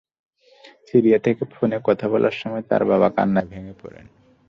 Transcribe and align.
Syria 0.87 1.19
থেকে 1.19 1.43
ফোনে 1.53 1.77
কথা 1.83 2.05
বলার 2.09 2.35
সময় 2.41 2.63
তাঁর 2.69 2.83
বাবা 2.85 3.07
কান্নায় 3.09 3.47
ভেঙে 3.47 3.75
পড়েন। 3.81 4.05